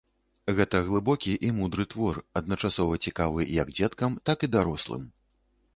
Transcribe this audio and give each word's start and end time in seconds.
Гэта 0.59 0.79
глыбокі 0.87 1.33
і 1.49 1.51
мудры 1.59 1.85
твор, 1.91 2.15
адначасова 2.41 2.93
цікавы 3.09 3.41
як 3.61 3.67
дзеткам, 3.81 4.11
так 4.31 4.37
і 4.49 4.53
для 4.55 4.59
дарослым. 4.59 5.05